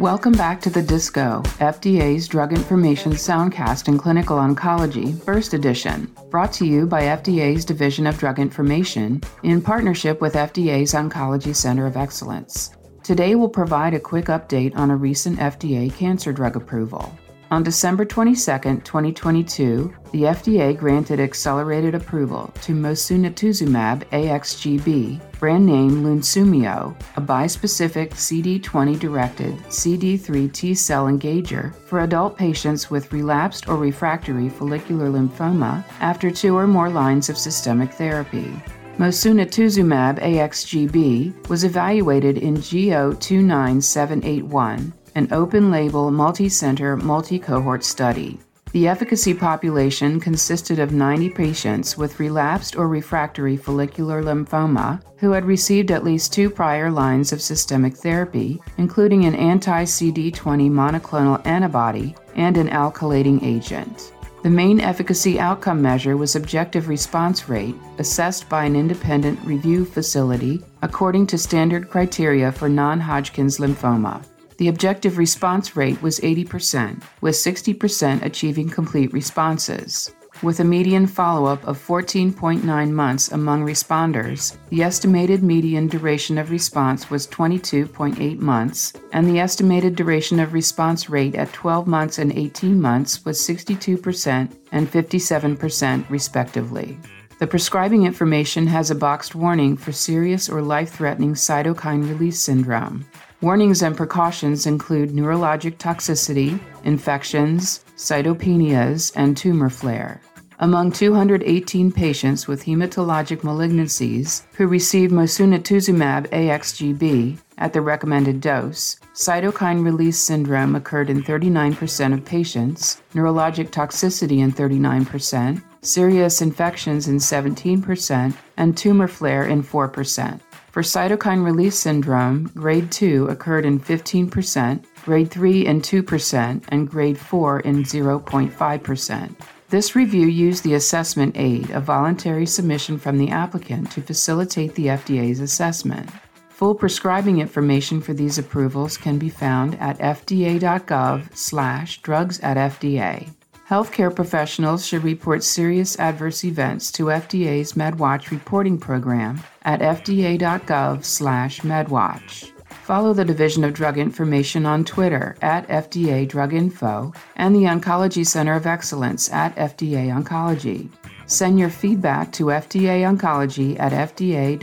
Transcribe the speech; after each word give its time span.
Welcome 0.00 0.32
back 0.32 0.62
to 0.62 0.70
the 0.70 0.80
Disco, 0.80 1.42
FDA's 1.58 2.26
Drug 2.26 2.54
Information 2.54 3.12
Soundcast 3.12 3.86
in 3.86 3.98
Clinical 3.98 4.38
Oncology, 4.38 5.22
Burst 5.26 5.52
Edition, 5.52 6.10
brought 6.30 6.54
to 6.54 6.64
you 6.64 6.86
by 6.86 7.02
FDA's 7.02 7.66
Division 7.66 8.06
of 8.06 8.16
Drug 8.16 8.38
Information 8.38 9.20
in 9.42 9.60
partnership 9.60 10.22
with 10.22 10.36
FDA's 10.36 10.94
Oncology 10.94 11.54
Center 11.54 11.86
of 11.86 11.98
Excellence. 11.98 12.70
Today, 13.02 13.34
we'll 13.34 13.50
provide 13.50 13.92
a 13.92 14.00
quick 14.00 14.26
update 14.26 14.74
on 14.74 14.90
a 14.90 14.96
recent 14.96 15.38
FDA 15.38 15.94
cancer 15.94 16.32
drug 16.32 16.56
approval. 16.56 17.14
On 17.52 17.64
December 17.64 18.04
22, 18.04 18.36
2022, 18.84 19.92
the 20.12 20.22
FDA 20.22 20.78
granted 20.78 21.18
accelerated 21.18 21.96
approval 21.96 22.52
to 22.62 22.72
mosunetuzumab 22.72 24.04
AXGB, 24.10 25.20
brand 25.40 25.66
name 25.66 26.04
Lunsumio, 26.04 26.94
a 27.16 27.20
bispecific 27.20 28.10
CD20-directed 28.10 29.56
CD3 29.64 30.52
T-cell 30.52 31.06
engager 31.06 31.74
for 31.74 32.02
adult 32.02 32.38
patients 32.38 32.88
with 32.88 33.12
relapsed 33.12 33.68
or 33.68 33.76
refractory 33.76 34.48
follicular 34.48 35.08
lymphoma 35.08 35.82
after 35.98 36.30
two 36.30 36.56
or 36.56 36.68
more 36.68 36.88
lines 36.88 37.28
of 37.28 37.36
systemic 37.36 37.92
therapy. 37.92 38.62
Mosunetuzumab 38.98 40.20
AXGB 40.20 41.48
was 41.48 41.64
evaluated 41.64 42.38
in 42.38 42.58
GO29781 42.58 44.92
an 45.14 45.28
open 45.32 45.70
label, 45.70 46.10
multi 46.10 46.48
center, 46.48 46.96
multi 46.96 47.38
cohort 47.38 47.84
study. 47.84 48.38
The 48.72 48.86
efficacy 48.86 49.34
population 49.34 50.20
consisted 50.20 50.78
of 50.78 50.92
90 50.92 51.30
patients 51.30 51.98
with 51.98 52.20
relapsed 52.20 52.76
or 52.76 52.86
refractory 52.86 53.56
follicular 53.56 54.22
lymphoma 54.22 55.02
who 55.18 55.32
had 55.32 55.44
received 55.44 55.90
at 55.90 56.04
least 56.04 56.32
two 56.32 56.48
prior 56.48 56.88
lines 56.88 57.32
of 57.32 57.42
systemic 57.42 57.96
therapy, 57.96 58.62
including 58.78 59.24
an 59.24 59.34
anti 59.34 59.82
CD20 59.82 60.70
monoclonal 60.70 61.44
antibody 61.44 62.14
and 62.36 62.56
an 62.56 62.68
alkylating 62.68 63.42
agent. 63.42 64.12
The 64.44 64.50
main 64.50 64.80
efficacy 64.80 65.38
outcome 65.38 65.82
measure 65.82 66.16
was 66.16 66.36
objective 66.36 66.88
response 66.88 67.48
rate, 67.48 67.74
assessed 67.98 68.48
by 68.48 68.64
an 68.64 68.76
independent 68.76 69.38
review 69.44 69.84
facility 69.84 70.62
according 70.82 71.26
to 71.26 71.38
standard 71.38 71.90
criteria 71.90 72.50
for 72.52 72.68
non 72.68 73.00
Hodgkin's 73.00 73.58
lymphoma. 73.58 74.24
The 74.60 74.68
objective 74.68 75.16
response 75.16 75.74
rate 75.74 76.02
was 76.02 76.20
80%, 76.20 77.02
with 77.22 77.34
60% 77.34 78.22
achieving 78.22 78.68
complete 78.68 79.10
responses. 79.10 80.14
With 80.42 80.60
a 80.60 80.64
median 80.64 81.06
follow 81.06 81.46
up 81.46 81.66
of 81.66 81.78
14.9 81.78 82.90
months 82.90 83.32
among 83.32 83.64
responders, 83.64 84.58
the 84.68 84.82
estimated 84.82 85.42
median 85.42 85.88
duration 85.88 86.36
of 86.36 86.50
response 86.50 87.08
was 87.08 87.26
22.8 87.28 88.38
months, 88.38 88.92
and 89.14 89.26
the 89.26 89.40
estimated 89.40 89.96
duration 89.96 90.38
of 90.38 90.52
response 90.52 91.08
rate 91.08 91.36
at 91.36 91.54
12 91.54 91.86
months 91.86 92.18
and 92.18 92.30
18 92.30 92.78
months 92.78 93.24
was 93.24 93.40
62% 93.40 94.54
and 94.72 94.92
57%, 94.92 96.10
respectively. 96.10 96.98
The 97.38 97.46
prescribing 97.46 98.04
information 98.04 98.66
has 98.66 98.90
a 98.90 98.94
boxed 98.94 99.34
warning 99.34 99.78
for 99.78 99.92
serious 99.92 100.50
or 100.50 100.60
life 100.60 100.90
threatening 100.90 101.32
cytokine 101.32 102.06
release 102.06 102.38
syndrome. 102.38 103.06
Warnings 103.42 103.80
and 103.80 103.96
precautions 103.96 104.66
include 104.66 105.12
neurologic 105.12 105.78
toxicity, 105.78 106.60
infections, 106.84 107.82
cytopenias, 107.96 109.12
and 109.16 109.34
tumor 109.34 109.70
flare. 109.70 110.20
Among 110.58 110.92
218 110.92 111.90
patients 111.90 112.46
with 112.46 112.64
hematologic 112.64 113.38
malignancies 113.38 114.42
who 114.56 114.66
received 114.66 115.10
mosunetuzumab 115.10 116.28
AXGB 116.28 117.38
at 117.56 117.72
the 117.72 117.80
recommended 117.80 118.42
dose, 118.42 119.00
cytokine 119.14 119.82
release 119.82 120.18
syndrome 120.18 120.74
occurred 120.74 121.08
in 121.08 121.22
39% 121.22 122.12
of 122.12 122.22
patients, 122.26 123.00
neurologic 123.14 123.70
toxicity 123.70 124.40
in 124.40 124.52
39%, 124.52 125.62
serious 125.80 126.42
infections 126.42 127.08
in 127.08 127.16
17%, 127.16 128.36
and 128.58 128.76
tumor 128.76 129.08
flare 129.08 129.46
in 129.46 129.62
4%. 129.62 130.40
For 130.70 130.82
cytokine 130.82 131.44
release 131.44 131.76
syndrome, 131.76 132.52
grade 132.54 132.92
2 132.92 133.26
occurred 133.26 133.66
in 133.66 133.80
15%, 133.80 134.84
grade 135.04 135.30
3 135.30 135.66
in 135.66 135.80
2%, 135.80 136.62
and 136.68 136.88
grade 136.88 137.18
4 137.18 137.58
in 137.60 137.82
0.5%. 137.82 139.34
This 139.68 139.96
review 139.96 140.28
used 140.28 140.62
the 140.62 140.74
assessment 140.74 141.34
aid, 141.36 141.70
a 141.70 141.80
voluntary 141.80 142.46
submission 142.46 142.98
from 142.98 143.18
the 143.18 143.30
applicant, 143.30 143.90
to 143.92 144.00
facilitate 144.00 144.76
the 144.76 144.86
FDA's 144.86 145.40
assessment. 145.40 146.08
Full 146.50 146.76
prescribing 146.76 147.40
information 147.40 148.00
for 148.00 148.12
these 148.12 148.38
approvals 148.38 148.96
can 148.96 149.18
be 149.18 149.28
found 149.28 149.76
at 149.80 149.98
fda.gov/drugs 149.98 152.40
at 152.40 152.56
FDA. 152.56 153.28
Healthcare 153.70 154.12
professionals 154.12 154.84
should 154.84 155.04
report 155.04 155.44
serious 155.44 155.96
adverse 156.00 156.42
events 156.42 156.90
to 156.90 157.04
FDA's 157.04 157.74
MedWatch 157.74 158.32
reporting 158.32 158.76
program 158.76 159.40
at 159.62 159.78
fda.gov/medwatch. 159.78 162.50
Follow 162.82 163.12
the 163.12 163.24
Division 163.24 163.62
of 163.62 163.72
Drug 163.72 163.96
Information 163.96 164.66
on 164.66 164.84
Twitter 164.84 165.36
at 165.40 165.68
FDA 165.68 166.26
Drug 166.26 166.52
Info 166.52 167.12
and 167.36 167.54
the 167.54 167.66
Oncology 167.66 168.26
Center 168.26 168.56
of 168.56 168.66
Excellence 168.66 169.32
at 169.32 169.54
FDA 169.54 170.08
Oncology. 170.08 170.88
Send 171.26 171.60
your 171.60 171.70
feedback 171.70 172.32
to 172.32 172.50
FDA 172.50 173.02
Oncology 173.02 173.78
at 173.78 173.92
fda.hhs.gov. 173.92 174.58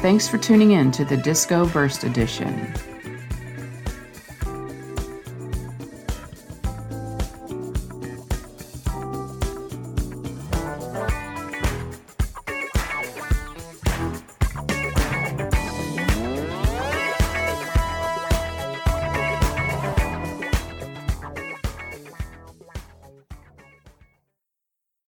Thanks 0.00 0.28
for 0.28 0.36
tuning 0.36 0.72
in 0.72 0.92
to 0.92 1.06
the 1.06 1.16
Disco 1.16 1.64
Burst 1.68 2.04
Edition. 2.04 2.74